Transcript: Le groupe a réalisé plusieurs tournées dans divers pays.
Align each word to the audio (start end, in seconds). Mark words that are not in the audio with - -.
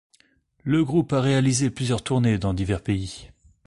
Le 0.63 0.83
groupe 0.83 1.13
a 1.13 1.21
réalisé 1.21 1.69
plusieurs 1.69 2.01
tournées 2.03 2.39
dans 2.39 2.55
divers 2.55 2.81
pays. 2.81 3.27